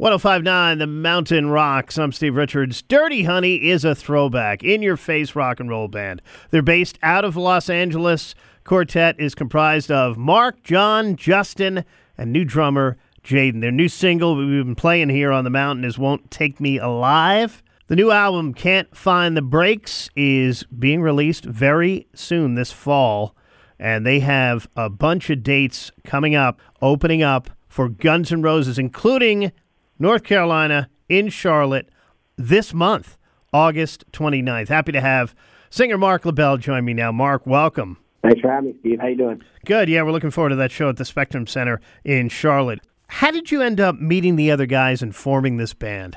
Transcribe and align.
1059 0.00 0.78
The 0.78 0.86
Mountain 0.86 1.50
Rocks. 1.50 1.98
I'm 1.98 2.10
Steve 2.10 2.34
Richards. 2.34 2.80
Dirty 2.80 3.24
Honey 3.24 3.68
is 3.68 3.84
a 3.84 3.94
throwback, 3.94 4.64
in 4.64 4.80
your 4.80 4.96
face 4.96 5.36
rock 5.36 5.60
and 5.60 5.68
roll 5.68 5.88
band. 5.88 6.22
They're 6.50 6.62
based 6.62 6.98
out 7.02 7.22
of 7.22 7.36
Los 7.36 7.68
Angeles. 7.68 8.34
Quartet 8.64 9.20
is 9.20 9.34
comprised 9.34 9.90
of 9.90 10.16
Marc, 10.16 10.62
John, 10.62 11.16
Justin, 11.16 11.84
and 12.16 12.32
new 12.32 12.46
drummer 12.46 12.96
Jaden. 13.22 13.60
Their 13.60 13.70
new 13.70 13.88
single 13.90 14.36
we've 14.36 14.64
been 14.64 14.74
playing 14.74 15.10
here 15.10 15.32
on 15.32 15.44
the 15.44 15.50
mountain 15.50 15.84
is 15.84 15.98
Won't 15.98 16.30
Take 16.30 16.60
Me 16.60 16.78
Alive. 16.78 17.62
The 17.88 17.96
new 17.96 18.10
album, 18.10 18.54
Can't 18.54 18.96
Find 18.96 19.36
the 19.36 19.42
Brakes, 19.42 20.08
is 20.16 20.64
being 20.64 21.02
released 21.02 21.44
very 21.44 22.08
soon 22.14 22.54
this 22.54 22.72
fall, 22.72 23.36
and 23.78 24.06
they 24.06 24.20
have 24.20 24.66
a 24.74 24.88
bunch 24.88 25.28
of 25.28 25.42
dates 25.42 25.92
coming 26.04 26.34
up, 26.34 26.58
opening 26.80 27.22
up 27.22 27.50
for 27.68 27.90
Guns 27.90 28.32
N' 28.32 28.40
Roses, 28.40 28.78
including 28.78 29.52
North 30.00 30.24
Carolina 30.24 30.88
in 31.10 31.28
Charlotte 31.28 31.90
this 32.38 32.72
month, 32.72 33.18
August 33.52 34.10
29th. 34.12 34.68
Happy 34.68 34.92
to 34.92 35.00
have 35.00 35.34
singer 35.68 35.98
Marc 35.98 36.24
LaBelle 36.24 36.56
join 36.56 36.86
me 36.86 36.94
now. 36.94 37.12
Marc, 37.12 37.46
welcome. 37.46 37.98
Thanks 38.22 38.40
for 38.40 38.50
having 38.50 38.70
me, 38.70 38.76
Steve. 38.80 38.98
How 38.98 39.08
you 39.08 39.16
doing? 39.16 39.42
Good. 39.66 39.90
Yeah, 39.90 40.02
we're 40.02 40.12
looking 40.12 40.30
forward 40.30 40.50
to 40.50 40.56
that 40.56 40.72
show 40.72 40.88
at 40.88 40.96
the 40.96 41.04
Spectrum 41.04 41.46
Center 41.46 41.82
in 42.02 42.30
Charlotte. 42.30 42.80
How 43.08 43.30
did 43.30 43.50
you 43.50 43.60
end 43.60 43.78
up 43.78 43.96
meeting 43.96 44.36
the 44.36 44.50
other 44.50 44.64
guys 44.64 45.02
and 45.02 45.14
forming 45.14 45.58
this 45.58 45.74
band? 45.74 46.16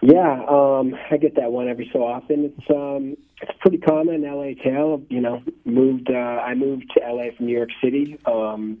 Yeah, 0.00 0.42
um, 0.48 0.94
I 1.10 1.18
get 1.18 1.36
that 1.36 1.52
one 1.52 1.68
every 1.68 1.90
so 1.92 2.04
often. 2.04 2.46
It's 2.56 2.70
um, 2.70 3.16
it's 3.42 3.52
pretty 3.60 3.78
common. 3.78 4.22
LA 4.22 4.52
tale. 4.62 5.02
You 5.10 5.20
know, 5.20 5.42
moved. 5.64 6.10
Uh, 6.10 6.14
I 6.14 6.54
moved 6.54 6.90
to 6.96 7.04
LA 7.06 7.34
from 7.36 7.46
New 7.46 7.56
York 7.56 7.70
City. 7.82 8.18
Um, 8.26 8.78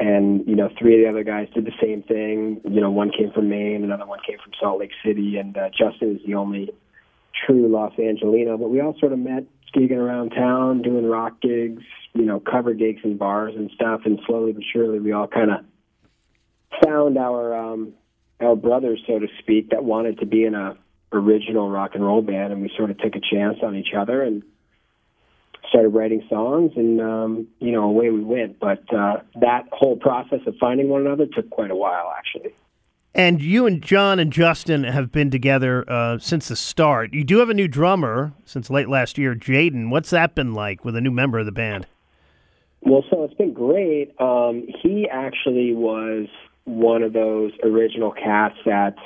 and 0.00 0.46
you 0.46 0.56
know 0.56 0.68
three 0.78 0.94
of 0.96 1.02
the 1.02 1.08
other 1.08 1.24
guys 1.24 1.48
did 1.54 1.64
the 1.64 1.72
same 1.80 2.02
thing. 2.02 2.60
You 2.64 2.80
know 2.80 2.90
one 2.90 3.10
came 3.10 3.30
from 3.32 3.48
maine 3.48 3.84
another 3.84 4.06
one 4.06 4.20
came 4.26 4.38
from 4.42 4.52
salt 4.60 4.80
lake 4.80 4.92
city 5.04 5.36
and 5.36 5.56
uh, 5.56 5.70
justin 5.70 6.16
is 6.16 6.26
the 6.26 6.34
only 6.34 6.70
true 7.46 7.68
los 7.68 7.92
angelino. 7.98 8.58
But 8.58 8.70
we 8.70 8.80
all 8.80 8.96
sort 8.98 9.12
of 9.12 9.18
met 9.18 9.44
gigging 9.74 9.98
around 9.98 10.30
town 10.30 10.82
doing 10.82 11.06
rock 11.06 11.40
gigs 11.40 11.82
you 12.12 12.24
know 12.24 12.40
cover 12.40 12.74
gigs 12.74 13.00
in 13.04 13.16
bars 13.16 13.54
and 13.56 13.70
stuff. 13.74 14.02
And 14.04 14.20
slowly 14.26 14.52
but 14.52 14.62
surely 14.72 15.00
we 15.00 15.12
all 15.12 15.28
kind 15.28 15.50
of 15.50 15.64
found 16.84 17.18
our 17.18 17.54
um 17.54 17.92
our 18.40 18.56
brothers 18.56 19.00
so 19.06 19.18
to 19.18 19.28
speak 19.38 19.70
that 19.70 19.84
wanted 19.84 20.18
to 20.18 20.26
be 20.26 20.44
in 20.44 20.54
a 20.54 20.76
original 21.14 21.70
rock 21.70 21.92
and 21.94 22.04
roll 22.04 22.22
band. 22.22 22.52
And 22.52 22.62
we 22.62 22.70
sort 22.76 22.90
of 22.90 22.98
took 22.98 23.14
a 23.14 23.20
chance 23.20 23.58
on 23.62 23.76
each 23.76 23.94
other. 23.96 24.22
And 24.22 24.42
started 25.68 25.88
writing 25.88 26.24
songs, 26.28 26.72
and 26.76 27.00
um, 27.00 27.48
you 27.60 27.72
know, 27.72 27.84
away 27.84 28.10
we 28.10 28.22
went. 28.22 28.58
But 28.58 28.82
uh, 28.94 29.20
that 29.40 29.68
whole 29.72 29.96
process 29.96 30.40
of 30.46 30.54
finding 30.60 30.88
one 30.88 31.02
another 31.02 31.26
took 31.26 31.50
quite 31.50 31.70
a 31.70 31.76
while, 31.76 32.12
actually. 32.16 32.54
And 33.16 33.40
you 33.40 33.66
and 33.66 33.80
John 33.80 34.18
and 34.18 34.32
Justin 34.32 34.82
have 34.82 35.12
been 35.12 35.30
together 35.30 35.88
uh, 35.88 36.18
since 36.18 36.48
the 36.48 36.56
start. 36.56 37.14
You 37.14 37.22
do 37.22 37.38
have 37.38 37.48
a 37.48 37.54
new 37.54 37.68
drummer 37.68 38.32
since 38.44 38.70
late 38.70 38.88
last 38.88 39.18
year, 39.18 39.36
Jaden. 39.36 39.90
What's 39.90 40.10
that 40.10 40.34
been 40.34 40.52
like 40.52 40.84
with 40.84 40.96
a 40.96 41.00
new 41.00 41.12
member 41.12 41.38
of 41.38 41.46
the 41.46 41.52
band? 41.52 41.86
Well, 42.80 43.04
so 43.10 43.22
it's 43.22 43.34
been 43.34 43.54
great. 43.54 44.14
Um, 44.20 44.66
he 44.82 45.08
actually 45.08 45.74
was 45.74 46.26
one 46.64 47.02
of 47.02 47.12
those 47.12 47.52
original 47.62 48.10
cats 48.10 48.56
that 48.66 48.96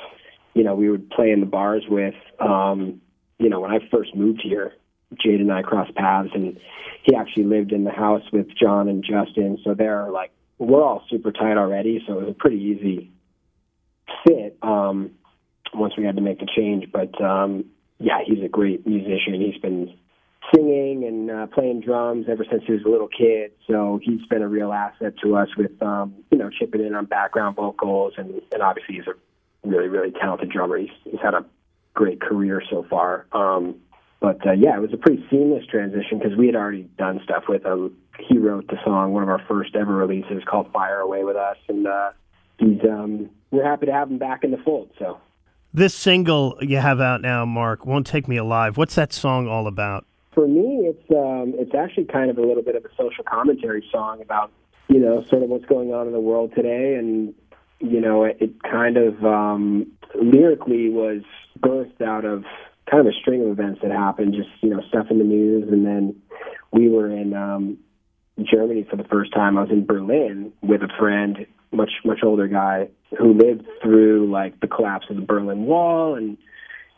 you 0.55 0.63
know 0.63 0.73
we 0.73 0.89
would 0.89 1.09
play 1.11 1.29
in 1.29 1.39
the 1.39 1.45
bars 1.45 1.83
with. 1.87 2.15
Um, 2.39 3.01
you 3.37 3.47
know, 3.47 3.59
when 3.61 3.71
I 3.71 3.77
first 3.91 4.15
moved 4.15 4.41
here, 4.43 4.73
Jade 5.17 5.41
and 5.41 5.51
I 5.51 5.61
crossed 5.61 5.95
paths, 5.95 6.29
and 6.33 6.59
he 7.03 7.15
actually 7.15 7.45
lived 7.45 7.71
in 7.71 7.83
the 7.83 7.91
house 7.91 8.23
with 8.31 8.47
John 8.55 8.87
and 8.87 9.03
Justin. 9.03 9.57
So 9.63 9.73
they're 9.73 10.09
like, 10.09 10.31
we're 10.57 10.83
all 10.83 11.03
super 11.09 11.31
tight 11.31 11.57
already. 11.57 12.03
So 12.05 12.13
it 12.13 12.25
was 12.25 12.29
a 12.29 12.33
pretty 12.33 12.57
easy 12.57 13.11
fit 14.27 14.57
um, 14.61 15.11
once 15.73 15.93
we 15.97 16.03
had 16.05 16.15
to 16.17 16.21
make 16.21 16.39
the 16.39 16.47
change. 16.55 16.91
But 16.91 17.19
um, 17.21 17.65
yeah, 17.99 18.19
he's 18.25 18.43
a 18.43 18.49
great 18.49 18.85
musician. 18.85 19.39
He's 19.39 19.59
been 19.61 19.93
singing 20.53 21.05
and 21.05 21.31
uh, 21.31 21.47
playing 21.47 21.81
drums 21.81 22.25
ever 22.29 22.45
since 22.49 22.63
he 22.65 22.73
was 22.73 22.83
a 22.85 22.89
little 22.89 23.07
kid. 23.07 23.51
So 23.67 23.99
he's 24.03 24.25
been 24.29 24.41
a 24.41 24.47
real 24.47 24.73
asset 24.73 25.13
to 25.23 25.35
us 25.35 25.49
with, 25.57 25.81
um, 25.81 26.15
you 26.31 26.37
know, 26.37 26.49
chipping 26.49 26.85
in 26.85 26.95
on 26.95 27.05
background 27.05 27.55
vocals. 27.55 28.13
And, 28.17 28.41
and 28.51 28.61
obviously 28.61 28.95
he's 28.95 29.07
a 29.07 29.67
really, 29.67 29.87
really 29.87 30.11
talented 30.11 30.49
drummer. 30.49 30.77
He's, 30.77 30.89
he's 31.03 31.21
had 31.21 31.33
a 31.33 31.45
great 31.93 32.21
career 32.21 32.61
so 32.69 32.85
far. 32.89 33.27
Um, 33.31 33.75
but 34.19 34.45
uh, 34.45 34.51
yeah, 34.51 34.75
it 34.75 34.81
was 34.81 34.93
a 34.93 34.97
pretty 34.97 35.25
seamless 35.29 35.65
transition 35.65 36.19
because 36.19 36.37
we 36.37 36.47
had 36.47 36.55
already 36.55 36.83
done 36.97 37.21
stuff 37.23 37.43
with 37.47 37.65
him. 37.65 37.95
He 38.19 38.37
wrote 38.37 38.67
the 38.67 38.77
song, 38.83 39.13
one 39.13 39.23
of 39.23 39.29
our 39.29 39.41
first 39.47 39.75
ever 39.75 39.95
releases, 39.95 40.43
called 40.43 40.71
"Fire 40.73 40.99
Away" 40.99 41.23
with 41.23 41.37
us, 41.37 41.57
and 41.69 41.87
uh, 41.87 42.11
he's 42.57 42.81
um, 42.83 43.29
we're 43.51 43.63
happy 43.63 43.85
to 43.85 43.93
have 43.93 44.09
him 44.09 44.17
back 44.17 44.43
in 44.43 44.51
the 44.51 44.57
fold. 44.57 44.89
So 44.99 45.19
this 45.73 45.95
single 45.95 46.57
you 46.59 46.77
have 46.77 46.99
out 46.99 47.21
now, 47.21 47.45
Marc, 47.45 47.85
"Won't 47.85 48.07
Take 48.07 48.27
Me 48.27 48.35
Alive." 48.35 48.75
What's 48.75 48.95
that 48.95 49.13
song 49.13 49.47
all 49.47 49.67
about? 49.67 50.05
For 50.33 50.47
me, 50.47 50.81
it's 50.83 51.11
um, 51.11 51.53
it's 51.57 51.73
actually 51.73 52.05
kind 52.05 52.29
of 52.29 52.37
a 52.37 52.41
little 52.41 52.63
bit 52.63 52.75
of 52.75 52.83
a 52.83 52.89
social 52.97 53.23
commentary 53.23 53.85
song 53.89 54.21
about 54.21 54.51
you 54.89 54.99
know 54.99 55.23
sort 55.29 55.43
of 55.43 55.49
what's 55.49 55.65
going 55.65 55.93
on 55.93 56.07
in 56.07 56.13
the 56.13 56.19
world 56.19 56.51
today, 56.55 56.95
and 56.95 57.33
you 57.79 58.01
know 58.01 58.25
it, 58.25 58.37
it 58.41 58.63
kind 58.63 58.97
of 58.97 59.23
um, 59.23 59.89
lyrically 60.13 60.89
was 60.89 61.21
birthed 61.61 62.01
out 62.01 62.25
of 62.25 62.43
kind 62.89 63.05
of 63.05 63.13
a 63.13 63.15
string 63.19 63.41
of 63.41 63.47
events 63.47 63.81
that 63.81 63.91
happened, 63.91 64.33
just 64.33 64.49
you 64.61 64.69
know 64.69 64.81
stuff 64.89 65.07
in 65.09 65.19
the 65.19 65.23
news, 65.23 65.69
and 65.71 65.85
then 65.85 66.21
we 66.71 66.89
were 66.89 67.09
in 67.09 67.33
um, 67.33 67.77
Germany 68.43 68.85
for 68.89 68.95
the 68.95 69.03
first 69.03 69.33
time. 69.33 69.57
I 69.57 69.61
was 69.61 69.71
in 69.71 69.85
Berlin 69.85 70.51
with 70.61 70.81
a 70.81 70.89
friend, 70.97 71.45
much 71.71 71.91
much 72.03 72.19
older 72.23 72.47
guy 72.47 72.89
who 73.17 73.33
lived 73.33 73.65
through 73.81 74.29
like 74.31 74.59
the 74.59 74.67
collapse 74.67 75.05
of 75.09 75.15
the 75.15 75.21
Berlin 75.21 75.65
Wall 75.65 76.15
and 76.15 76.37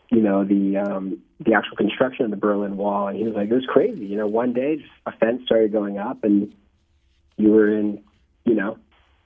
you 0.10 0.22
know 0.22 0.44
the 0.44 0.78
um, 0.78 1.22
the 1.40 1.54
actual 1.54 1.78
construction 1.78 2.26
of 2.26 2.32
the 2.32 2.38
Berlin 2.38 2.78
Wall, 2.78 3.08
and 3.08 3.18
he 3.18 3.24
was 3.24 3.34
like, 3.34 3.50
it 3.50 3.54
was 3.54 3.66
crazy. 3.68 4.06
You 4.06 4.18
know, 4.18 4.28
one 4.28 4.54
day 4.54 4.78
just 4.78 4.90
a 5.06 5.12
fence 5.14 5.44
started 5.46 5.72
going 5.72 5.98
up, 5.98 6.24
and 6.24 6.54
you 7.38 7.52
were 7.52 7.70
in 7.70 8.04
you 8.46 8.56
know 8.56 8.78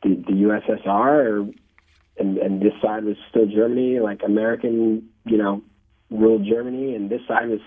the, 0.04 0.16
the 0.16 0.32
USSR, 0.32 0.88
or, 0.88 1.40
and 2.18 2.38
and 2.38 2.62
this 2.62 2.74
side 2.82 3.04
was 3.04 3.18
still 3.30 3.46
Germany, 3.46 4.00
like 4.00 4.22
American, 4.24 5.10
you 5.26 5.38
know 5.38 5.64
ruled 6.10 6.46
Germany, 6.46 6.96
and 6.96 7.10
this 7.10 7.22
side 7.28 7.50
was 7.50 7.62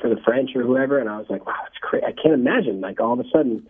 for 0.00 0.08
the 0.08 0.20
French 0.24 0.50
or 0.54 0.62
whoever. 0.62 0.98
And 0.98 1.08
I 1.08 1.18
was 1.18 1.26
like, 1.28 1.46
wow, 1.46 1.56
it's 1.66 1.78
crazy. 1.80 2.04
I 2.04 2.12
can't 2.12 2.34
imagine. 2.34 2.80
Like 2.80 3.00
all 3.00 3.14
of 3.14 3.20
a 3.20 3.28
sudden, 3.32 3.66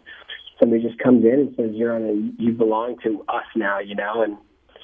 somebody 0.61 0.83
just 0.83 0.99
comes 0.99 1.25
in 1.25 1.33
and 1.33 1.55
says, 1.57 1.71
"You're 1.73 1.95
on 1.95 2.03
a, 2.03 2.43
you 2.43 2.53
belong 2.53 2.97
to 3.05 3.25
us 3.29 3.45
now," 3.55 3.79
you 3.79 3.95
know, 3.95 4.23
and 4.23 4.37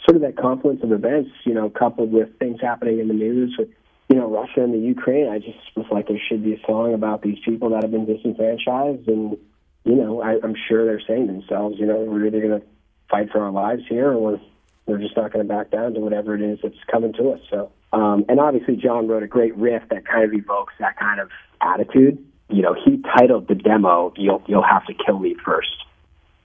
sort 0.05 0.17
of 0.17 0.23
that 0.23 0.37
confluence 0.37 0.83
of 0.83 0.93
events, 0.93 1.31
you 1.45 1.55
know, 1.55 1.71
coupled 1.71 2.13
with 2.13 2.37
things 2.39 2.61
happening 2.61 2.99
in 2.99 3.09
the 3.09 3.15
news 3.15 3.55
with, 3.57 3.69
you 4.09 4.17
know, 4.17 4.29
Russia 4.29 4.63
and 4.63 4.75
the 4.75 4.79
Ukraine. 4.79 5.29
I 5.29 5.39
just 5.39 5.59
was 5.77 5.87
like, 5.93 6.09
there 6.09 6.21
should 6.29 6.43
be 6.43 6.55
a 6.55 6.67
song 6.67 6.93
about 6.93 7.23
these 7.23 7.39
people 7.45 7.71
that 7.71 7.83
have 7.83 7.93
been 7.93 8.07
disenfranchised, 8.07 9.09
and 9.09 9.37
you 9.85 9.97
know, 9.97 10.23
I, 10.23 10.39
I'm 10.43 10.55
sure 10.69 10.85
they're 10.85 11.03
saying 11.07 11.27
themselves, 11.27 11.77
you 11.79 11.87
know, 11.87 12.01
we're 12.01 12.27
either 12.27 12.41
going 12.41 12.61
to 12.61 12.67
fight 13.11 13.31
for 13.31 13.43
our 13.43 13.51
lives 13.51 13.83
here, 13.89 14.13
or 14.13 14.19
we're, 14.19 14.41
we're 14.87 14.99
just 14.99 15.17
not 15.17 15.33
going 15.33 15.47
to 15.47 15.53
back 15.53 15.71
down 15.71 15.95
to 15.95 16.01
whatever 16.01 16.35
it 16.35 16.43
is 16.43 16.59
that's 16.63 16.75
coming 16.91 17.13
to 17.15 17.31
us. 17.31 17.41
So 17.51 17.73
um, 17.93 18.25
and 18.29 18.41
obviously, 18.41 18.77
John 18.77 19.07
wrote 19.07 19.23
a 19.23 19.27
great 19.27 19.57
riff 19.57 19.83
that 19.91 20.07
kind 20.07 20.25
of 20.25 20.33
evokes 20.33 20.75
that 20.81 20.99
kind 20.99 21.21
of 21.21 21.31
attitude. 21.61 22.25
You 22.49 22.63
know, 22.63 22.75
he 22.75 23.03
titled 23.17 23.49
the 23.49 23.55
demo 23.55 24.13
"You'll 24.17 24.43
You'll 24.47 24.65
Have 24.65 24.87
to 24.87 24.95
Kill 24.95 25.19
Me 25.19 25.37
First. 25.45 25.85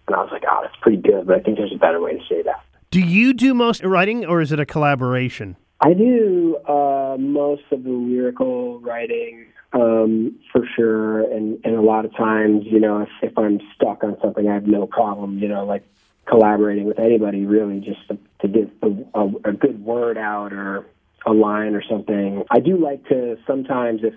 and 0.07 0.15
I 0.15 0.19
was 0.19 0.29
like, 0.31 0.43
"Oh, 0.49 0.59
that's 0.61 0.75
pretty 0.81 1.01
good," 1.01 1.27
but 1.27 1.37
I 1.37 1.39
think 1.39 1.57
there's 1.57 1.73
a 1.73 1.77
better 1.77 2.01
way 2.01 2.13
to 2.17 2.23
say 2.27 2.41
that. 2.43 2.63
Do 2.91 2.99
you 2.99 3.33
do 3.33 3.53
most 3.53 3.83
writing, 3.83 4.25
or 4.25 4.41
is 4.41 4.51
it 4.51 4.59
a 4.59 4.65
collaboration? 4.65 5.55
I 5.79 5.93
do 5.93 6.57
uh, 6.67 7.17
most 7.19 7.63
of 7.71 7.83
the 7.83 7.91
lyrical 7.91 8.79
writing 8.79 9.45
um, 9.73 10.39
for 10.51 10.67
sure, 10.75 11.31
and 11.31 11.59
and 11.63 11.75
a 11.75 11.81
lot 11.81 12.05
of 12.05 12.15
times, 12.15 12.65
you 12.65 12.79
know, 12.79 13.01
if, 13.01 13.09
if 13.21 13.37
I'm 13.37 13.59
stuck 13.75 14.03
on 14.03 14.17
something, 14.21 14.47
I 14.47 14.53
have 14.53 14.67
no 14.67 14.87
problem, 14.87 15.39
you 15.39 15.47
know, 15.47 15.65
like 15.65 15.83
collaborating 16.25 16.85
with 16.85 16.99
anybody 16.99 17.45
really 17.45 17.79
just 17.79 18.05
to, 18.09 18.17
to 18.41 18.47
get 18.49 18.69
a, 18.81 18.87
a, 19.17 19.27
a 19.45 19.53
good 19.53 19.83
word 19.83 20.17
out 20.17 20.51
or 20.51 20.85
a 21.27 21.33
line 21.33 21.75
or 21.75 21.83
something. 21.87 22.43
I 22.49 22.59
do 22.59 22.77
like 22.77 23.07
to 23.09 23.37
sometimes 23.45 24.01
if 24.03 24.13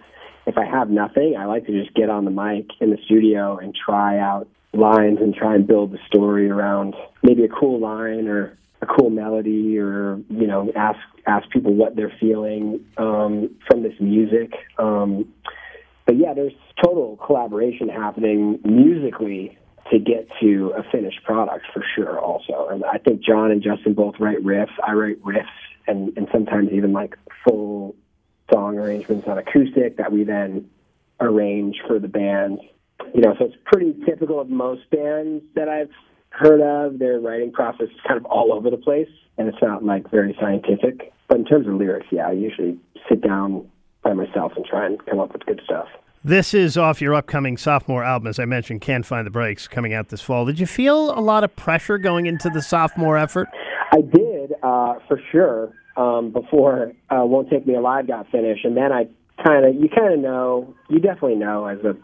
if 0.47 0.57
I 0.57 0.65
have 0.65 0.89
nothing, 0.89 1.37
I 1.39 1.45
like 1.45 1.67
to 1.67 1.73
just 1.73 1.95
get 1.95 2.09
on 2.09 2.25
the 2.25 2.31
mic 2.31 2.69
in 2.81 2.91
the 2.91 2.99
studio 3.05 3.59
and 3.59 3.75
try 3.75 4.19
out 4.19 4.49
lines 4.73 5.19
and 5.21 5.35
try 5.35 5.55
and 5.55 5.67
build 5.67 5.93
the 5.93 5.99
story 6.07 6.49
around 6.49 6.95
maybe 7.23 7.45
a 7.45 7.49
cool 7.49 7.81
line 7.81 8.29
or 8.29 8.57
a 8.81 8.87
cool 8.87 9.11
melody 9.11 9.79
or 9.79 10.21
you 10.31 10.47
know 10.47 10.73
ask 10.77 10.99
ask 11.27 11.49
people 11.51 11.75
what 11.75 11.97
they're 11.97 12.17
feeling 12.21 12.81
um, 12.97 13.51
from 13.69 13.83
this 13.83 13.95
music. 14.01 14.53
Um, 14.79 15.33
but 16.07 16.17
yeah, 16.17 16.33
there's 16.35 16.55
total 16.83 17.17
collaboration 17.25 17.89
happening 17.89 18.59
musically 18.65 19.59
to 19.93 19.99
get 19.99 20.29
to 20.41 20.73
a 20.77 20.83
finished 20.91 21.23
product 21.25 21.67
for 21.75 21.85
sure. 21.95 22.19
Also, 22.19 22.69
and 22.71 22.85
I 22.85 22.99
think 22.99 23.23
John 23.23 23.51
and 23.51 23.63
Justin 23.63 23.95
both 23.95 24.15
write 24.21 24.43
riffs. 24.43 24.73
I 24.87 24.93
write 24.93 25.23
riffs 25.23 25.47
and, 25.87 26.17
and 26.17 26.29
sometimes 26.33 26.71
even 26.73 26.93
like 26.93 27.17
full 27.45 27.95
song 28.53 28.79
arrangements 28.79 29.27
on 29.29 29.39
acoustic 29.39 29.97
that 29.97 30.13
we 30.13 30.25
then 30.25 30.69
arrange 31.21 31.81
for 31.87 31.99
the 31.99 32.09
band. 32.09 32.61
You 33.15 33.23
know, 33.23 33.35
so 33.39 33.47
it's 33.47 33.57
pretty 33.65 33.95
typical 34.05 34.41
of 34.41 34.49
most 34.49 34.89
bands 34.91 35.45
that 35.55 35.69
I've 35.69 35.91
heard 36.31 36.61
of. 36.61 36.99
Their 36.99 37.19
writing 37.21 37.53
process 37.53 37.89
is 37.89 38.01
kind 38.07 38.19
of 38.19 38.25
all 38.27 38.53
over 38.53 38.71
the 38.71 38.77
place, 38.77 39.09
and 39.39 39.49
it's 39.49 39.59
not 39.63 39.85
like 39.85 40.11
very 40.11 40.37
scientific. 40.41 41.13
But 41.29 41.39
in 41.39 41.45
terms 41.45 41.67
of 41.67 41.75
lyrics, 41.75 42.07
yeah, 42.11 42.29
I 42.29 42.33
usually 42.33 42.79
sit 43.09 43.23
down 43.23 43.69
by 44.03 44.13
myself 44.13 44.53
and 44.57 44.65
try 44.65 44.87
and 44.87 45.05
come 45.07 45.21
up 45.21 45.33
with 45.33 45.47
good 45.47 45.61
stuff. 45.65 45.89
This 46.23 46.53
is 46.53 46.77
off 46.77 47.01
your 47.01 47.15
upcoming 47.15 47.57
sophomore 47.57 48.05
album, 48.05 48.29
as 48.29 48.39
I 48.39 48.45
mentioned, 48.45 48.83
Can't 48.83 49.07
Find 49.07 49.27
the 49.27 49.31
Brakes, 49.31 49.67
coming 49.67 49.95
out 49.95 50.11
this 50.11 50.21
fall. 50.21 50.45
Did 50.45 50.61
you 50.61 50.67
feel 50.67 51.19
a 51.19 51.21
lot 51.21 51.45
of 51.45 51.57
pressure 51.57 51.97
going 51.97 52.27
into 52.27 52.51
the 52.51 52.61
sophomore 52.61 53.17
effort? 53.17 53.49
I 53.93 54.03
did, 54.03 54.30
uh, 54.63 54.95
for 55.09 55.21
sure, 55.31 55.73
um, 55.97 56.31
before 56.31 56.93
uh, 57.11 57.25
Won't 57.25 57.51
Take 57.51 57.67
Me 57.67 57.75
Alive 57.75 58.07
got 58.07 58.31
finished. 58.31 58.65
And 58.65 58.77
then 58.77 58.93
I 58.93 59.09
kind 59.45 59.65
of, 59.65 59.75
you 59.75 59.89
kind 59.89 60.15
of 60.15 60.21
know, 60.21 60.75
you 60.89 61.01
definitely 61.01 61.37
know 61.37 61.67
as 61.67 61.79
a 61.85 61.97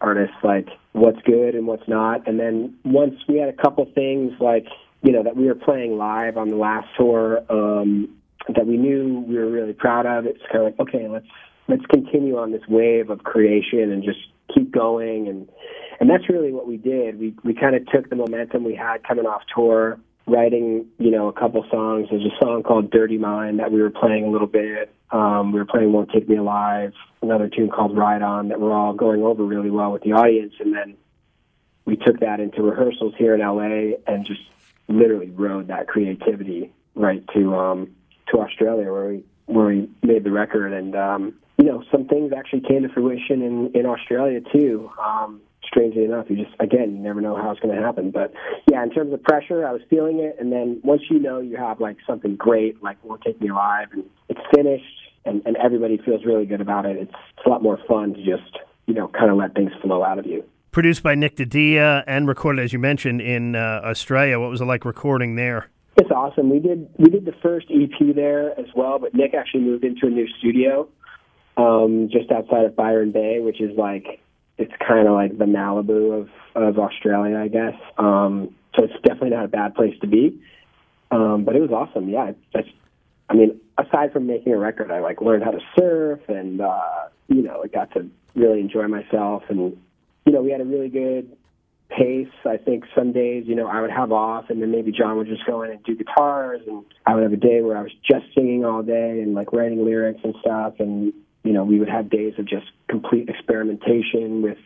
artist, 0.00 0.32
like, 0.42 0.68
what's 0.92 1.20
good 1.22 1.54
and 1.54 1.66
what's 1.66 1.86
not. 1.86 2.26
And 2.26 2.40
then 2.40 2.76
once 2.84 3.14
we 3.28 3.38
had 3.38 3.48
a 3.48 3.52
couple 3.52 3.86
things, 3.94 4.32
like, 4.40 4.66
you 5.02 5.12
know, 5.12 5.22
that 5.22 5.36
we 5.36 5.46
were 5.46 5.54
playing 5.54 5.96
live 5.96 6.36
on 6.36 6.48
the 6.48 6.56
last 6.56 6.88
tour, 6.96 7.42
um, 7.48 8.08
that 8.54 8.66
we 8.66 8.76
knew 8.76 9.24
we 9.26 9.36
were 9.36 9.50
really 9.50 9.72
proud 9.72 10.06
of, 10.06 10.26
it's 10.26 10.40
kind 10.50 10.64
of 10.66 10.78
like, 10.78 10.80
okay, 10.80 11.08
let's 11.08 11.26
let's 11.68 11.86
continue 11.86 12.36
on 12.36 12.50
this 12.50 12.62
wave 12.68 13.10
of 13.10 13.22
creation 13.22 13.92
and 13.92 14.02
just 14.02 14.18
keep 14.52 14.72
going 14.72 15.28
and 15.28 15.48
and 16.00 16.08
that's 16.08 16.28
really 16.28 16.50
what 16.50 16.66
we 16.66 16.78
did. 16.78 17.18
We 17.18 17.34
we 17.44 17.54
kind 17.54 17.76
of 17.76 17.86
took 17.86 18.08
the 18.08 18.16
momentum 18.16 18.64
we 18.64 18.74
had 18.74 19.06
coming 19.06 19.26
off 19.26 19.42
tour, 19.54 20.00
writing 20.30 20.86
you 20.98 21.10
know 21.10 21.28
a 21.28 21.32
couple 21.32 21.64
songs. 21.70 22.08
There's 22.10 22.24
a 22.24 22.44
song 22.44 22.62
called 22.62 22.90
"Dirty 22.90 23.18
Mind" 23.18 23.58
that 23.58 23.72
we 23.72 23.82
were 23.82 23.90
playing 23.90 24.24
a 24.24 24.30
little 24.30 24.46
bit. 24.46 24.94
Um, 25.10 25.52
we 25.52 25.58
were 25.58 25.66
playing 25.66 25.92
"Won't 25.92 26.10
Take 26.10 26.28
Me 26.28 26.36
Alive," 26.36 26.92
another 27.22 27.48
tune 27.48 27.68
called 27.68 27.96
"Ride 27.96 28.22
On" 28.22 28.48
that 28.48 28.60
we're 28.60 28.72
all 28.72 28.92
going 28.92 29.22
over 29.22 29.44
really 29.44 29.70
well 29.70 29.92
with 29.92 30.02
the 30.02 30.12
audience, 30.12 30.54
and 30.60 30.74
then 30.74 30.96
we 31.84 31.96
took 31.96 32.20
that 32.20 32.40
into 32.40 32.62
rehearsals 32.62 33.14
here 33.18 33.34
in 33.34 33.40
LA 33.40 33.96
and 34.06 34.24
just 34.26 34.42
literally 34.88 35.30
rode 35.30 35.68
that 35.68 35.88
creativity 35.88 36.72
right 36.94 37.24
to 37.34 37.54
um, 37.54 37.90
to 38.32 38.40
Australia 38.40 38.90
where 38.90 39.08
we 39.08 39.24
where 39.46 39.66
we 39.66 39.90
made 40.02 40.22
the 40.22 40.30
record 40.30 40.72
and 40.72 40.94
um, 40.94 41.34
you 41.60 41.66
know, 41.66 41.84
some 41.92 42.06
things 42.06 42.32
actually 42.32 42.62
came 42.62 42.82
to 42.82 42.88
fruition 42.88 43.42
in 43.42 43.72
in 43.74 43.84
Australia 43.84 44.40
too. 44.52 44.90
Um, 44.98 45.42
strangely 45.70 46.04
enough, 46.04 46.26
you 46.28 46.36
just 46.36 46.54
again, 46.60 46.96
you 46.96 47.02
never 47.02 47.20
know 47.20 47.36
how 47.36 47.50
it's 47.50 47.60
going 47.60 47.74
to 47.74 47.80
happen. 47.80 48.10
But 48.10 48.32
yeah, 48.70 48.82
in 48.82 48.90
terms 48.90 49.12
of 49.12 49.22
pressure, 49.22 49.66
I 49.66 49.72
was 49.72 49.80
feeling 49.88 50.18
it, 50.18 50.36
and 50.38 50.52
then 50.52 50.80
once 50.82 51.02
you 51.08 51.18
know 51.18 51.40
you 51.40 51.56
have 51.56 51.80
like 51.80 51.96
something 52.06 52.36
great, 52.36 52.82
like 52.82 53.02
"Won't 53.04 53.22
Take 53.22 53.40
Me 53.40 53.48
Alive," 53.48 53.88
and 53.92 54.04
it's 54.28 54.40
finished, 54.54 54.84
and 55.24 55.42
and 55.46 55.56
everybody 55.56 55.98
feels 56.04 56.24
really 56.24 56.46
good 56.46 56.60
about 56.60 56.86
it. 56.86 56.96
It's, 56.96 57.14
it's 57.36 57.46
a 57.46 57.48
lot 57.48 57.62
more 57.62 57.78
fun 57.88 58.14
to 58.14 58.24
just 58.24 58.58
you 58.86 58.94
know 58.94 59.08
kind 59.08 59.30
of 59.30 59.36
let 59.36 59.54
things 59.54 59.72
flow 59.80 60.02
out 60.02 60.18
of 60.18 60.26
you. 60.26 60.44
Produced 60.72 61.02
by 61.02 61.14
Nick 61.14 61.36
Didia 61.36 62.04
and 62.06 62.28
recorded, 62.28 62.62
as 62.62 62.72
you 62.72 62.78
mentioned, 62.78 63.20
in 63.20 63.56
uh, 63.56 63.80
Australia. 63.84 64.38
What 64.38 64.50
was 64.50 64.60
it 64.60 64.66
like 64.66 64.84
recording 64.84 65.36
there? 65.36 65.68
It's 65.96 66.10
awesome. 66.10 66.50
We 66.50 66.60
did 66.60 66.88
we 66.98 67.10
did 67.10 67.24
the 67.24 67.34
first 67.42 67.66
EP 67.70 68.14
there 68.14 68.58
as 68.58 68.66
well, 68.74 68.98
but 68.98 69.14
Nick 69.14 69.34
actually 69.34 69.62
moved 69.62 69.84
into 69.84 70.06
a 70.06 70.10
new 70.10 70.28
studio 70.38 70.88
um, 71.56 72.08
just 72.10 72.30
outside 72.30 72.64
of 72.64 72.76
Byron 72.76 73.12
Bay, 73.12 73.40
which 73.40 73.60
is 73.60 73.76
like 73.76 74.20
it's 74.60 74.72
kind 74.86 75.08
of 75.08 75.14
like 75.14 75.36
the 75.38 75.46
Malibu 75.46 76.20
of 76.20 76.28
of 76.54 76.78
Australia, 76.78 77.38
I 77.38 77.48
guess. 77.48 77.74
Um, 77.96 78.54
so 78.76 78.84
it's 78.84 78.94
definitely 79.02 79.30
not 79.30 79.44
a 79.44 79.48
bad 79.48 79.74
place 79.74 79.94
to 80.00 80.06
be. 80.06 80.40
Um, 81.10 81.44
but 81.44 81.56
it 81.56 81.60
was 81.60 81.70
awesome. 81.70 82.08
Yeah, 82.08 82.32
that's. 82.54 82.68
I 83.28 83.34
mean, 83.34 83.60
aside 83.78 84.12
from 84.12 84.26
making 84.26 84.52
a 84.52 84.58
record, 84.58 84.90
I 84.90 85.00
like 85.00 85.20
learned 85.20 85.44
how 85.44 85.52
to 85.52 85.60
surf, 85.78 86.20
and 86.28 86.60
uh, 86.60 87.08
you 87.28 87.42
know, 87.42 87.62
I 87.64 87.68
got 87.68 87.92
to 87.94 88.08
really 88.34 88.60
enjoy 88.60 88.86
myself, 88.88 89.44
and 89.48 89.76
you 90.26 90.32
know, 90.32 90.42
we 90.42 90.50
had 90.50 90.60
a 90.60 90.64
really 90.64 90.88
good 90.88 91.36
pace. 91.88 92.28
I 92.44 92.56
think 92.56 92.84
some 92.94 93.12
days, 93.12 93.44
you 93.46 93.54
know, 93.54 93.66
I 93.66 93.80
would 93.80 93.90
have 93.90 94.12
off, 94.12 94.50
and 94.50 94.62
then 94.62 94.70
maybe 94.70 94.92
John 94.92 95.16
would 95.16 95.26
just 95.26 95.44
go 95.46 95.62
in 95.62 95.70
and 95.70 95.82
do 95.84 95.96
guitars, 95.96 96.60
and 96.66 96.84
I 97.06 97.14
would 97.14 97.22
have 97.22 97.32
a 97.32 97.36
day 97.36 97.62
where 97.62 97.76
I 97.76 97.82
was 97.82 97.92
just 98.08 98.26
singing 98.34 98.64
all 98.64 98.82
day 98.82 99.20
and 99.22 99.34
like 99.34 99.52
writing 99.52 99.84
lyrics 99.84 100.20
and 100.22 100.34
stuff, 100.40 100.74
and 100.78 101.12
you 101.42 101.52
know, 101.52 101.64
we 101.64 101.78
would 101.78 101.88
have 101.88 102.10
days 102.10 102.34
of 102.38 102.46
just 102.46 102.66
complete 102.88 103.28
experimentation 103.28 104.42
with 104.42 104.58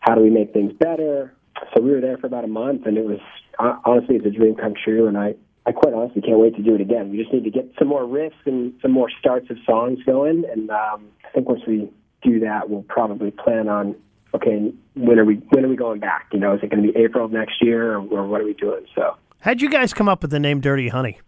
how 0.00 0.14
do 0.14 0.22
we 0.22 0.30
make 0.30 0.52
things 0.52 0.72
better. 0.72 1.32
So 1.74 1.82
we 1.82 1.90
were 1.90 2.00
there 2.00 2.18
for 2.18 2.26
about 2.26 2.44
a 2.44 2.48
month, 2.48 2.86
and 2.86 2.96
it 2.98 3.04
was 3.04 3.20
honestly 3.58 4.16
it's 4.16 4.26
a 4.26 4.30
dream 4.30 4.54
come 4.54 4.74
true. 4.82 5.06
And 5.06 5.16
I, 5.16 5.34
I 5.64 5.72
quite 5.72 5.94
honestly 5.94 6.22
can't 6.22 6.38
wait 6.38 6.56
to 6.56 6.62
do 6.62 6.74
it 6.74 6.80
again. 6.80 7.10
We 7.10 7.18
just 7.18 7.32
need 7.32 7.44
to 7.44 7.50
get 7.50 7.72
some 7.78 7.88
more 7.88 8.02
riffs 8.02 8.44
and 8.44 8.74
some 8.82 8.92
more 8.92 9.08
starts 9.18 9.50
of 9.50 9.56
songs 9.64 9.98
going. 10.04 10.44
And 10.50 10.70
um, 10.70 11.06
I 11.24 11.30
think 11.34 11.48
once 11.48 11.62
we 11.66 11.90
do 12.22 12.40
that, 12.40 12.68
we'll 12.68 12.82
probably 12.82 13.30
plan 13.30 13.68
on 13.68 13.96
okay, 14.34 14.72
when 14.94 15.18
are 15.18 15.24
we 15.24 15.36
when 15.50 15.64
are 15.64 15.68
we 15.68 15.76
going 15.76 16.00
back? 16.00 16.28
You 16.32 16.40
know, 16.40 16.54
is 16.54 16.60
it 16.62 16.70
going 16.70 16.82
to 16.82 16.92
be 16.92 16.98
April 16.98 17.24
of 17.24 17.32
next 17.32 17.62
year, 17.62 17.94
or, 17.94 18.06
or 18.08 18.26
what 18.26 18.40
are 18.40 18.44
we 18.44 18.54
doing? 18.54 18.86
So, 18.94 19.16
how'd 19.40 19.60
you 19.60 19.70
guys 19.70 19.92
come 19.94 20.08
up 20.08 20.22
with 20.22 20.30
the 20.30 20.40
name 20.40 20.60
Dirty 20.60 20.88
Honey? 20.88 21.20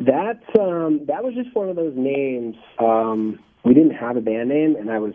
That 0.00 0.40
um, 0.58 1.06
that 1.06 1.24
was 1.24 1.34
just 1.34 1.54
one 1.54 1.68
of 1.68 1.76
those 1.76 1.94
names. 1.96 2.56
Um, 2.78 3.38
we 3.64 3.74
didn't 3.74 3.94
have 3.94 4.16
a 4.16 4.20
band 4.20 4.48
name, 4.48 4.76
and 4.76 4.90
I 4.90 4.98
was 4.98 5.14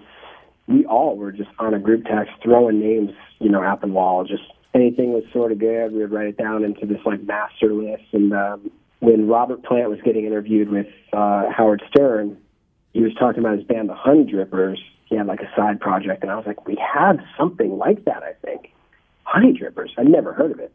we 0.68 0.86
all 0.86 1.16
were 1.16 1.32
just 1.32 1.50
on 1.60 1.74
a 1.74 1.80
group 1.80 2.06
text 2.06 2.34
throwing 2.42 2.80
names, 2.80 3.12
you 3.40 3.50
know, 3.50 3.64
at 3.64 3.82
the 3.82 3.88
wall. 3.88 4.24
Just 4.24 4.44
anything 4.74 5.14
was 5.14 5.24
sort 5.32 5.52
of 5.52 5.60
good, 5.60 5.92
we 5.92 6.00
would 6.00 6.12
write 6.12 6.28
it 6.28 6.38
down 6.38 6.64
into 6.64 6.86
this 6.86 7.00
like 7.06 7.24
master 7.24 7.74
list. 7.74 8.04
And 8.14 8.34
um, 8.34 8.72
when 9.00 9.28
Robert 9.28 9.64
Plant 9.64 9.90
was 9.90 10.00
getting 10.04 10.26
interviewed 10.26 10.70
with 10.70 10.88
uh, 11.14 11.50
Howard 11.56 11.84
Stern, 11.90 12.38
he 12.94 13.02
was 13.02 13.14
talking 13.20 13.40
about 13.40 13.58
his 13.58 13.68
band, 13.68 13.90
the 13.90 13.96
Honey 13.96 14.24
Drippers. 14.24 14.78
He 15.06 15.16
had 15.16 15.28
like 15.28 15.42
a 15.42 15.52
side 15.56 15.80
project, 15.80 16.24
and 16.24 16.32
I 16.32 16.36
was 16.36 16.46
like, 16.48 16.66
we 16.66 16.78
have 16.94 17.18
something 17.38 17.78
like 17.78 18.06
that, 18.06 18.24
I 18.24 18.34
think. 18.44 18.72
Honey 19.24 19.54
Drippers. 19.54 19.90
I'd 19.98 20.08
never 20.08 20.34
heard 20.34 20.52
of 20.52 20.60
it. 20.60 20.74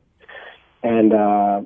And 0.82 1.12
uh, 1.12 1.62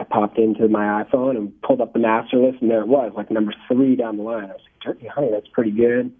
I 0.00 0.04
popped 0.04 0.38
into 0.38 0.68
my 0.68 1.02
iPhone 1.04 1.36
and 1.36 1.60
pulled 1.62 1.80
up 1.80 1.92
the 1.92 1.98
master 1.98 2.38
list, 2.38 2.62
and 2.62 2.70
there 2.70 2.80
it 2.80 2.88
was, 2.88 3.12
like 3.16 3.30
number 3.30 3.52
three 3.66 3.96
down 3.96 4.16
the 4.16 4.22
line. 4.22 4.44
I 4.44 4.54
was 4.54 4.60
like, 4.62 4.94
Dirty 4.94 5.06
Honey, 5.06 5.30
that's 5.32 5.48
pretty 5.48 5.72
good. 5.72 6.12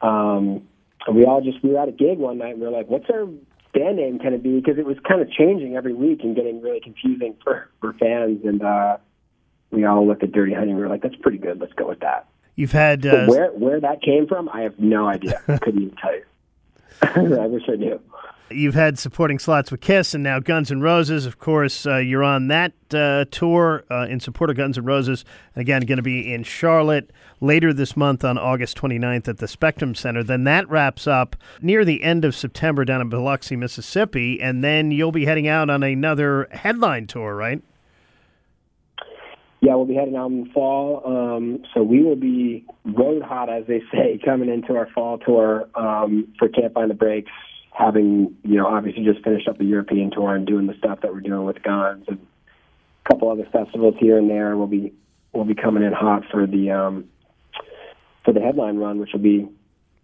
Um, 0.00 0.62
and 1.06 1.16
we 1.16 1.24
all 1.24 1.42
just 1.42 1.62
we 1.62 1.70
were 1.70 1.80
at 1.80 1.88
a 1.88 1.92
gig 1.92 2.18
one 2.18 2.38
night, 2.38 2.52
and 2.52 2.60
we 2.60 2.66
were 2.66 2.72
like, 2.72 2.88
what's 2.88 3.08
our 3.10 3.26
band 3.74 3.96
name 3.96 4.18
going 4.18 4.32
to 4.32 4.38
be? 4.38 4.60
Because 4.60 4.78
it 4.78 4.86
was 4.86 4.96
kind 5.06 5.20
of 5.20 5.30
changing 5.30 5.76
every 5.76 5.92
week 5.92 6.20
and 6.22 6.34
getting 6.34 6.62
really 6.62 6.80
confusing 6.80 7.36
for 7.42 7.70
for 7.80 7.92
fans. 7.94 8.40
And 8.44 8.62
uh, 8.62 8.96
we 9.70 9.84
all 9.84 10.06
looked 10.06 10.22
at 10.22 10.32
Dirty 10.32 10.54
Honey, 10.54 10.70
and 10.70 10.78
we 10.78 10.82
were 10.82 10.88
like, 10.88 11.02
that's 11.02 11.16
pretty 11.16 11.38
good. 11.38 11.60
Let's 11.60 11.74
go 11.74 11.88
with 11.88 12.00
that. 12.00 12.28
You've 12.56 12.72
had 12.72 13.04
uh, 13.04 13.26
where 13.26 13.48
where 13.48 13.80
that 13.80 14.00
came 14.02 14.26
from, 14.26 14.48
I 14.48 14.62
have 14.62 14.78
no 14.78 15.08
idea. 15.08 15.42
I 15.48 15.58
couldn't 15.58 15.82
even 15.82 15.96
tell 15.96 16.14
you. 16.14 16.24
I 17.42 17.46
wish 17.46 17.64
I 17.68 17.76
knew. 17.76 18.00
You've 18.50 18.74
had 18.74 18.98
supporting 18.98 19.38
slots 19.38 19.70
with 19.70 19.80
Kiss 19.80 20.12
and 20.12 20.22
now 20.22 20.38
Guns 20.38 20.70
N' 20.70 20.82
Roses. 20.82 21.24
Of 21.24 21.38
course, 21.38 21.86
uh, 21.86 21.96
you're 21.96 22.22
on 22.22 22.48
that 22.48 22.74
uh, 22.92 23.24
tour 23.30 23.84
uh, 23.90 24.06
in 24.06 24.20
support 24.20 24.50
of 24.50 24.56
Guns 24.56 24.76
N' 24.76 24.84
Roses. 24.84 25.24
Again, 25.56 25.82
going 25.86 25.96
to 25.96 26.02
be 26.02 26.32
in 26.32 26.42
Charlotte 26.42 27.10
later 27.40 27.72
this 27.72 27.96
month 27.96 28.22
on 28.22 28.36
August 28.36 28.76
29th 28.76 29.28
at 29.28 29.38
the 29.38 29.48
Spectrum 29.48 29.94
Center. 29.94 30.22
Then 30.22 30.44
that 30.44 30.68
wraps 30.68 31.06
up 31.06 31.36
near 31.62 31.86
the 31.86 32.02
end 32.02 32.22
of 32.22 32.36
September 32.36 32.84
down 32.84 33.00
in 33.00 33.08
Biloxi, 33.08 33.56
Mississippi. 33.56 34.42
And 34.42 34.62
then 34.62 34.90
you'll 34.90 35.10
be 35.10 35.24
heading 35.24 35.48
out 35.48 35.70
on 35.70 35.82
another 35.82 36.46
headline 36.52 37.06
tour, 37.06 37.34
right? 37.34 37.62
Yeah, 39.62 39.74
we'll 39.76 39.86
be 39.86 39.94
heading 39.94 40.16
out 40.16 40.26
in 40.26 40.44
the 40.44 40.50
fall. 40.50 41.02
Um, 41.06 41.64
so 41.72 41.82
we 41.82 42.02
will 42.02 42.16
be 42.16 42.66
road 42.84 43.22
hot, 43.22 43.48
as 43.48 43.66
they 43.66 43.80
say, 43.90 44.20
coming 44.24 44.50
into 44.50 44.76
our 44.76 44.88
fall 44.94 45.16
tour 45.16 45.66
um, 45.74 46.28
for 46.38 46.50
Can't 46.50 46.74
Find 46.74 46.90
the 46.90 46.94
Brakes 46.94 47.32
having 47.74 48.36
you 48.44 48.56
know 48.56 48.66
obviously 48.66 49.04
just 49.04 49.22
finished 49.24 49.48
up 49.48 49.58
the 49.58 49.64
European 49.64 50.10
tour 50.10 50.34
and 50.34 50.46
doing 50.46 50.66
the 50.66 50.74
stuff 50.78 51.00
that 51.02 51.12
we're 51.12 51.20
doing 51.20 51.44
with 51.44 51.62
Guns 51.62 52.04
and 52.08 52.18
a 52.18 53.08
couple 53.08 53.30
other 53.30 53.46
festivals 53.52 53.96
here 53.98 54.16
and 54.16 54.30
there. 54.30 54.56
We'll 54.56 54.68
be 54.68 54.94
we'll 55.32 55.44
be 55.44 55.54
coming 55.54 55.82
in 55.82 55.92
hot 55.92 56.22
for 56.30 56.46
the 56.46 56.70
um, 56.70 57.04
for 58.24 58.32
the 58.32 58.40
headline 58.40 58.76
run, 58.78 58.98
which 58.98 59.10
will 59.12 59.20
be 59.20 59.48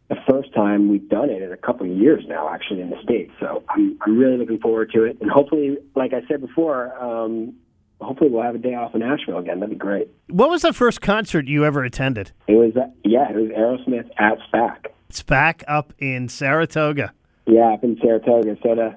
the 0.09 0.17
first 0.29 0.53
time 0.53 0.89
we've 0.89 1.09
done 1.09 1.31
it 1.31 1.41
in 1.41 1.53
a 1.53 1.57
couple 1.57 1.91
of 1.91 1.97
years 1.97 2.25
now, 2.27 2.53
actually 2.53 2.81
in 2.81 2.91
the 2.91 3.00
states. 3.03 3.33
So 3.39 3.62
I'm 3.69 3.97
I'm 4.03 4.19
really 4.19 4.37
looking 4.37 4.59
forward 4.59 4.91
to 4.95 5.05
it, 5.05 5.19
and 5.21 5.31
hopefully, 5.31 5.79
like 5.95 6.12
I 6.12 6.27
said 6.29 6.41
before. 6.41 6.93
Um, 7.03 7.55
hopefully 8.00 8.31
we'll 8.31 8.43
have 8.43 8.55
a 8.55 8.59
day 8.59 8.75
off 8.75 8.95
in 8.95 9.00
Nashville 9.00 9.37
again. 9.37 9.61
That'd 9.61 9.75
be 9.75 9.79
great. 9.79 10.09
What 10.29 10.49
was 10.49 10.62
the 10.62 10.73
first 10.73 11.03
concert 11.03 11.47
you 11.47 11.67
ever 11.67 11.85
attended? 11.85 12.33
It 12.49 12.55
was 12.55 12.75
uh, 12.75 12.89
yeah, 13.05 13.29
it 13.31 13.37
was 13.37 13.50
Aerosmith 13.50 14.09
at 14.19 14.39
SPAC. 14.50 14.87
SPAC 15.11 15.62
up 15.69 15.93
in 15.99 16.29
Saratoga. 16.29 17.12
Yeah, 17.50 17.73
up 17.73 17.83
in 17.83 17.99
Saratoga. 18.00 18.57
So 18.62 18.75
to 18.76 18.97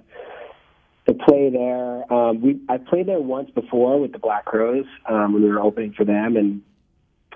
to 1.08 1.14
play 1.14 1.50
there, 1.50 2.14
um, 2.14 2.42
we 2.42 2.60
I 2.70 2.78
played 2.78 3.08
there 3.08 3.20
once 3.20 3.50
before 3.50 4.00
with 4.00 4.12
the 4.12 4.20
Black 4.20 4.46
Crowes 4.46 4.86
um, 5.10 5.34
when 5.34 5.42
we 5.42 5.50
were 5.50 5.60
opening 5.60 5.94
for 5.94 6.06
them, 6.06 6.38
and 6.38 6.62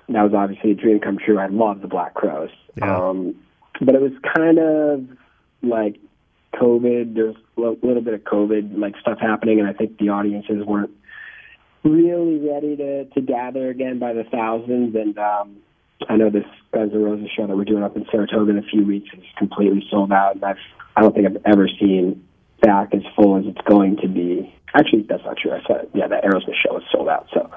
that 0.08 0.22
was 0.22 0.32
obviously 0.32 0.70
a 0.70 0.74
dream 0.74 1.00
come 1.00 1.18
true. 1.18 1.38
I 1.38 1.48
love 1.48 1.82
the 1.82 1.88
Black 1.88 2.14
Crowes, 2.14 2.50
yeah. 2.76 2.96
um, 2.96 3.34
but 3.80 3.96
it 3.96 4.00
was 4.00 4.12
kind 4.36 4.58
of 4.60 5.18
like 5.62 5.96
COVID. 6.54 7.14
There's 7.14 7.36
a 7.56 7.60
little 7.84 8.00
bit 8.02 8.14
of 8.14 8.20
COVID 8.20 8.78
like 8.78 8.94
stuff 9.00 9.18
happening, 9.20 9.58
and 9.58 9.68
I 9.68 9.72
think 9.72 9.98
the 9.98 10.10
audiences 10.10 10.64
weren't 10.64 10.92
really 11.82 12.38
ready 12.38 12.76
to 12.76 13.06
to 13.06 13.20
gather 13.20 13.70
again 13.70 13.98
by 13.98 14.12
the 14.12 14.22
thousands. 14.22 14.94
And 14.94 15.18
um, 15.18 15.56
I 16.08 16.16
know 16.16 16.30
this 16.30 16.44
Guns 16.72 16.92
N' 16.92 17.02
Roses 17.02 17.28
show 17.36 17.46
that 17.46 17.56
we're 17.56 17.64
doing 17.64 17.82
up 17.82 17.96
in 17.96 18.06
Saratoga 18.10 18.50
in 18.50 18.58
a 18.58 18.62
few 18.62 18.84
weeks 18.84 19.08
is 19.16 19.24
completely 19.36 19.84
sold 19.90 20.12
out, 20.12 20.36
and 20.36 20.44
I've 20.44 20.58
I 20.96 21.00
don't 21.00 21.14
think 21.14 21.26
I've 21.26 21.42
ever 21.44 21.68
seen 21.68 22.24
SPAC 22.62 22.94
as 22.94 23.02
full 23.14 23.36
as 23.36 23.44
it's 23.46 23.60
going 23.68 23.96
to 23.98 24.08
be. 24.08 24.52
Actually, 24.74 25.02
that's 25.02 25.24
not 25.24 25.36
true. 25.36 25.52
I 25.52 25.62
saw 25.62 25.82
yeah, 25.94 26.08
the 26.08 26.16
Aerosmith 26.16 26.54
show 26.62 26.74
was 26.74 26.82
sold 26.92 27.08
out. 27.08 27.26
So 27.32 27.50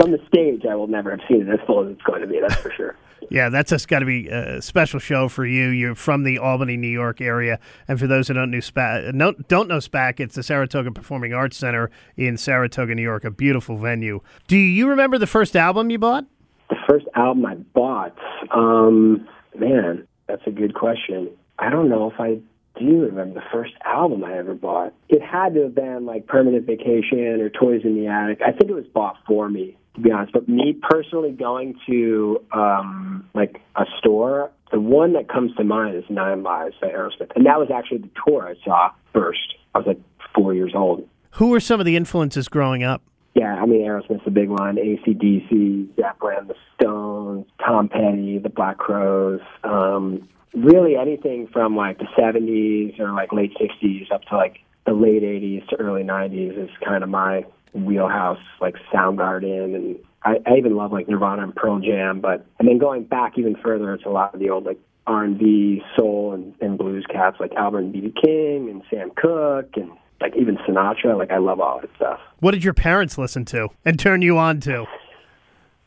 from 0.00 0.12
the 0.12 0.18
stage, 0.28 0.64
I 0.68 0.74
will 0.74 0.86
never 0.86 1.10
have 1.10 1.20
seen 1.28 1.42
it 1.42 1.48
as 1.48 1.60
full 1.66 1.84
as 1.84 1.92
it's 1.92 2.02
going 2.02 2.22
to 2.22 2.26
be. 2.26 2.40
That's 2.40 2.56
for 2.56 2.72
sure. 2.72 2.96
Yeah, 3.30 3.48
that's 3.48 3.70
just 3.70 3.86
got 3.86 4.00
to 4.00 4.04
be 4.04 4.28
a 4.28 4.60
special 4.60 4.98
show 4.98 5.28
for 5.28 5.46
you. 5.46 5.68
You're 5.68 5.94
from 5.94 6.24
the 6.24 6.38
Albany, 6.38 6.76
New 6.76 6.88
York 6.88 7.20
area, 7.20 7.60
and 7.86 7.98
for 7.98 8.06
those 8.08 8.28
who 8.28 8.34
don't 8.34 8.50
know 8.50 8.58
SPAC, 8.58 9.16
don't 9.48 9.68
know 9.68 9.78
SPAC, 9.78 10.18
it's 10.18 10.34
the 10.34 10.42
Saratoga 10.42 10.90
Performing 10.90 11.32
Arts 11.32 11.56
Center 11.56 11.90
in 12.16 12.36
Saratoga, 12.36 12.94
New 12.96 13.02
York, 13.02 13.24
a 13.24 13.30
beautiful 13.30 13.76
venue. 13.76 14.20
Do 14.48 14.56
you 14.58 14.88
remember 14.88 15.18
the 15.18 15.28
first 15.28 15.54
album 15.56 15.88
you 15.88 15.98
bought? 15.98 16.26
The 16.70 16.76
first 16.88 17.06
album 17.14 17.44
I 17.46 17.54
bought, 17.54 18.16
um, 18.50 19.28
man, 19.58 20.06
that's 20.28 20.42
a 20.46 20.50
good 20.50 20.74
question. 20.74 21.30
I 21.58 21.70
don't 21.70 21.88
know 21.88 22.10
if 22.10 22.18
I 22.18 22.40
do 22.78 23.02
remember 23.02 23.34
the 23.34 23.46
first 23.52 23.72
album 23.84 24.24
I 24.24 24.38
ever 24.38 24.54
bought. 24.54 24.94
It 25.08 25.22
had 25.22 25.54
to 25.54 25.64
have 25.64 25.74
been 25.74 26.06
like 26.06 26.26
Permanent 26.26 26.66
Vacation 26.66 27.40
or 27.40 27.50
Toys 27.50 27.82
in 27.84 27.94
the 27.96 28.06
Attic. 28.06 28.40
I 28.40 28.52
think 28.52 28.70
it 28.70 28.74
was 28.74 28.86
bought 28.86 29.16
for 29.26 29.48
me, 29.48 29.76
to 29.94 30.00
be 30.00 30.10
honest. 30.10 30.32
But 30.32 30.48
me 30.48 30.74
personally 30.90 31.32
going 31.32 31.74
to 31.86 32.42
um 32.52 33.28
like 33.34 33.60
a 33.76 33.84
store, 33.98 34.50
the 34.70 34.80
one 34.80 35.12
that 35.12 35.28
comes 35.28 35.54
to 35.56 35.64
mind 35.64 35.96
is 35.96 36.04
Nine 36.08 36.42
Lives 36.42 36.74
by 36.80 36.88
Aerosmith. 36.88 37.30
And 37.36 37.46
that 37.46 37.58
was 37.58 37.68
actually 37.72 37.98
the 37.98 38.10
tour 38.26 38.48
I 38.48 38.54
saw 38.64 38.90
first. 39.12 39.54
I 39.74 39.78
was 39.78 39.86
like 39.86 40.00
four 40.34 40.54
years 40.54 40.72
old. 40.74 41.06
Who 41.32 41.48
were 41.48 41.60
some 41.60 41.80
of 41.80 41.86
the 41.86 41.96
influences 41.96 42.48
growing 42.48 42.82
up? 42.82 43.02
Yeah, 43.34 43.54
I 43.54 43.64
mean 43.66 43.80
Aerosmith's 43.80 44.26
a 44.26 44.30
big 44.30 44.50
one. 44.50 44.76
ACDC, 44.76 45.96
Zeppelin, 45.96 46.48
the 46.48 46.54
Stones, 46.74 47.46
Tom 47.64 47.88
Petty, 47.88 48.38
the 48.38 48.50
Black 48.50 48.76
Crowes. 48.76 49.40
Um, 49.64 50.28
really 50.54 50.96
anything 50.96 51.46
from 51.46 51.76
like 51.76 51.98
the 51.98 52.06
70s 52.18 53.00
or 53.00 53.12
like 53.12 53.32
late 53.32 53.54
60s 53.54 54.12
up 54.12 54.22
to 54.24 54.36
like 54.36 54.58
the 54.84 54.92
late 54.92 55.22
80s 55.22 55.66
to 55.68 55.76
early 55.76 56.02
90s 56.02 56.64
is 56.64 56.70
kind 56.84 57.02
of 57.02 57.08
my 57.08 57.44
wheelhouse, 57.72 58.40
like 58.60 58.76
Soundgarden, 58.92 59.74
and 59.74 59.98
I, 60.22 60.38
I 60.46 60.56
even 60.58 60.76
love 60.76 60.92
like 60.92 61.08
Nirvana 61.08 61.42
and 61.42 61.54
Pearl 61.54 61.78
Jam. 61.80 62.20
But 62.20 62.46
and 62.58 62.68
then 62.68 62.78
going 62.78 63.04
back 63.04 63.38
even 63.38 63.56
further, 63.56 63.94
it's 63.94 64.04
a 64.04 64.10
lot 64.10 64.34
of 64.34 64.40
the 64.40 64.50
old 64.50 64.64
like 64.64 64.78
R&B, 65.06 65.82
soul, 65.96 66.32
and, 66.32 66.54
and 66.60 66.78
blues 66.78 67.04
cats 67.10 67.38
like 67.40 67.52
Albert 67.54 67.80
and 67.80 67.92
B.B. 67.92 68.14
King 68.22 68.70
and 68.70 68.82
Sam 68.90 69.10
Cooke 69.16 69.70
and 69.76 69.90
like 70.22 70.34
even 70.36 70.56
Sinatra. 70.58 71.18
Like 71.18 71.30
I 71.30 71.38
love 71.38 71.60
all 71.60 71.80
that 71.80 71.90
stuff. 71.96 72.20
What 72.40 72.52
did 72.52 72.64
your 72.64 72.72
parents 72.72 73.18
listen 73.18 73.44
to 73.46 73.68
and 73.84 73.98
turn 73.98 74.22
you 74.22 74.38
on 74.38 74.60
to? 74.60 74.86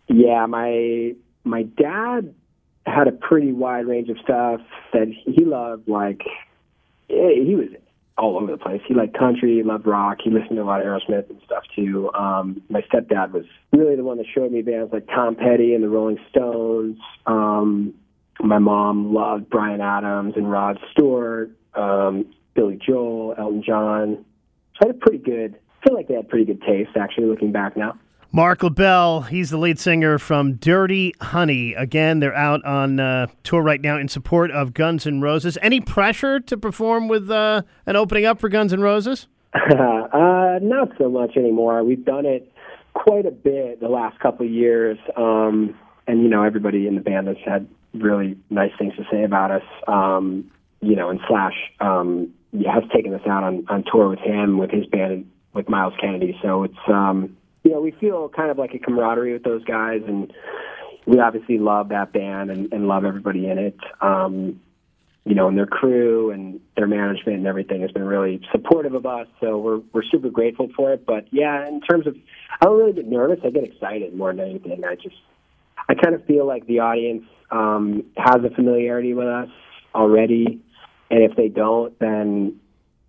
Yeah, 0.08 0.46
my 0.46 1.16
my 1.44 1.64
dad 1.64 2.36
had 2.86 3.08
a 3.08 3.12
pretty 3.12 3.52
wide 3.52 3.88
range 3.88 4.10
of 4.10 4.18
stuff 4.20 4.62
that 4.94 5.08
he 5.08 5.44
loved. 5.44 5.88
Like 5.88 6.22
he 7.08 7.56
was 7.56 7.70
all 8.18 8.38
over 8.38 8.52
the 8.52 8.58
place. 8.58 8.82
He 8.88 8.94
liked 8.94 9.18
country, 9.18 9.56
he 9.56 9.64
loved 9.64 9.88
rock. 9.88 10.20
He 10.24 10.30
listened 10.30 10.58
to 10.58 10.62
a 10.62 10.64
lot 10.64 10.82
of 10.82 10.88
Aerosmith 10.88 11.30
and 11.30 11.42
stuff 11.44 11.64
too. 11.76 12.12
Um, 12.14 12.62
my 12.70 12.82
stepdad 12.82 13.32
was 13.32 13.46
really 13.74 13.96
the 13.96 14.04
one 14.04 14.18
that 14.18 14.28
showed 14.34 14.52
me 14.52 14.62
bands 14.62 14.94
like 14.94 15.08
Tom 15.08 15.36
Petty 15.36 15.74
and 15.74 15.84
the 15.84 15.90
Rolling 15.90 16.20
Stones. 16.30 16.98
Um, 17.26 17.94
my 18.40 18.60
mom 18.60 19.14
loved 19.14 19.50
Bryan 19.50 19.82
Adams 19.82 20.34
and 20.36 20.50
Rod 20.50 20.80
Stewart, 20.92 21.52
um, 21.74 22.26
Billy 22.56 22.80
Joel, 22.84 23.36
Elton 23.38 23.64
John. 23.64 24.26
So 24.76 24.86
I 24.86 24.88
had 24.88 24.96
a 24.96 25.00
pretty 25.00 25.20
good. 25.20 25.56
I 25.56 25.88
feel 25.88 25.96
like 25.96 26.08
they 26.08 26.16
had 26.16 26.28
pretty 26.28 26.46
good 26.46 26.62
taste 26.62 26.92
actually, 26.98 27.28
looking 27.28 27.52
back 27.52 27.78
now. 27.78 27.98
Marc 28.32 28.64
LaBelle, 28.64 29.22
he's 29.22 29.50
the 29.50 29.58
lead 29.58 29.80
singer 29.80 30.20
from 30.20 30.56
Dirty 30.56 31.14
Honey. 31.22 31.74
Again, 31.74 32.20
they're 32.20 32.36
out 32.36 32.66
on 32.66 33.00
uh, 33.00 33.28
tour 33.44 33.62
right 33.62 33.80
now 33.80 33.98
in 33.98 34.10
support 34.10 34.52
of 34.52 34.74
Guns 34.74 35.08
N' 35.08 35.22
Roses. 35.22 35.58
Any 35.62 35.80
pressure 35.80 36.42
to 36.42 36.58
perform 36.58 37.08
with 37.08 37.32
uh, 37.32 37.62
an 37.86 37.96
opening 37.96 38.26
up 38.26 38.42
for 38.42 38.50
Guns 38.50 38.74
N' 38.74 38.82
Roses? 38.82 39.28
uh, 39.54 40.60
not 40.62 40.90
so 40.98 41.10
much 41.10 41.38
anymore. 41.38 41.82
We've 41.86 42.04
done 42.04 42.26
it 42.26 42.52
quite 42.94 43.26
a 43.26 43.32
bit 43.32 43.80
the 43.80 43.88
last 43.88 44.20
couple 44.20 44.46
of 44.46 44.52
years, 44.52 44.98
um, 45.16 45.74
and 46.06 46.22
you 46.22 46.28
know 46.28 46.44
everybody 46.44 46.88
in 46.88 46.96
the 46.96 47.02
band 47.02 47.28
has 47.28 47.38
had 47.46 47.68
really 47.94 48.38
nice 48.50 48.72
things 48.78 48.96
to 48.98 49.06
say 49.10 49.24
about 49.24 49.52
us. 49.52 49.64
Um, 49.88 50.52
you 50.82 50.98
know, 50.98 51.10
and 51.10 51.22
Slash 51.30 51.56
um, 51.80 52.34
has 52.64 52.84
taken 52.94 53.14
us 53.14 53.22
out 53.28 53.44
on, 53.44 53.66
on 53.70 53.84
tour 53.92 54.10
with 54.10 54.20
him 54.20 54.58
with 54.58 54.72
his 54.72 54.86
band 54.86 55.12
and 55.14 55.32
with 55.54 55.70
Myles 55.70 55.94
Kennedy. 56.00 56.38
So 56.42 56.64
it's 56.64 56.74
um, 56.88 57.36
you 57.64 57.72
know, 57.72 57.82
we 57.82 57.92
feel 57.92 58.30
kind 58.30 58.52
of 58.52 58.58
like 58.58 58.74
a 58.74 58.80
camaraderie 58.80 59.34
with 59.34 59.44
those 59.44 59.64
guys, 59.64 60.02
and 60.08 60.32
we 61.06 61.20
obviously 61.20 61.58
love 61.58 61.90
that 61.90 62.14
band 62.14 62.52
and, 62.52 62.72
and 62.72 62.88
love 62.88 63.06
everybody 63.06 63.48
in 63.50 63.58
it. 63.58 63.78
Um, 64.02 64.62
you 65.26 65.34
know, 65.34 65.48
and 65.48 65.58
their 65.58 65.66
crew 65.66 66.30
and 66.30 66.62
their 66.78 66.86
management 66.86 67.38
and 67.38 67.48
everything 67.48 67.82
has 67.82 67.92
been 67.92 68.04
really 68.04 68.40
supportive 68.52 68.94
of 68.94 69.08
us. 69.08 69.28
So 69.42 69.58
we're 69.58 69.82
we're 69.92 70.04
super 70.04 70.30
grateful 70.30 70.70
for 70.76 70.94
it. 70.94 71.06
But 71.06 71.26
yeah, 71.32 71.68
in 71.68 71.82
terms 71.82 72.06
of, 72.06 72.16
I 72.62 72.66
don't 72.66 72.78
really 72.78 72.94
get 72.94 73.08
nervous. 73.08 73.40
I 73.44 73.50
get 73.50 73.64
excited 73.64 74.16
more 74.16 74.32
than 74.34 74.48
anything. 74.48 74.84
I 74.86 74.94
just, 74.94 75.16
I 75.90 75.96
kind 75.96 76.14
of 76.14 76.24
feel 76.26 76.46
like 76.46 76.68
the 76.68 76.80
audience 76.80 77.26
um, 77.50 78.04
has 78.16 78.44
a 78.44 78.54
familiarity 78.54 79.16
with 79.16 79.28
us 79.28 79.50
already, 79.96 80.62
and 81.10 81.24
if 81.24 81.36
they 81.36 81.48
don't, 81.48 81.98
then 82.00 82.60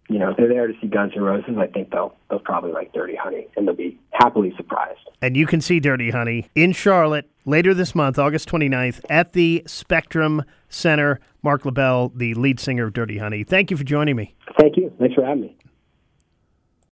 you 0.09 0.21
know, 0.21 0.31
if 0.31 0.37
they're 0.37 0.49
there 0.49 0.69
to 0.69 0.75
see 0.81 0.87
Guns 0.87 1.13
N' 1.17 1.23
Roses, 1.23 1.57
I 1.59 1.67
think 1.67 1.91
they'll 1.91 2.15
they'll 2.31 2.39
probably 2.39 2.73
like 2.73 2.93
Dirty 2.93 3.17
Honey, 3.17 3.49
and 3.57 3.67
they'll 3.67 3.75
be 3.75 3.99
happily 4.13 4.53
surprised. 4.57 5.01
And 5.21 5.37
you 5.37 5.47
can 5.47 5.61
see 5.61 5.81
Dirty 5.81 6.11
Honey 6.11 6.49
in 6.55 6.73
Charlotte 6.73 7.29
later 7.45 7.75
this 7.75 7.95
month, 7.95 8.19
August 8.19 8.49
29th, 8.49 9.01
at 9.11 9.33
the 9.33 9.63
Spectrum 9.67 10.45
Center. 10.69 11.19
Marc 11.43 11.65
LaBelle, 11.65 12.11
the 12.15 12.35
lead 12.35 12.59
singer 12.59 12.87
of 12.87 12.93
Dirty 12.93 13.19
Honey. 13.19 13.45
Thank 13.45 13.71
you 13.71 13.77
for 13.77 13.85
joining 13.85 14.17
me. 14.17 14.35
Thank 14.59 14.77
you. 14.77 14.93
Thanks 14.99 15.15
for 15.15 15.25
having 15.25 15.43
me. 15.43 15.57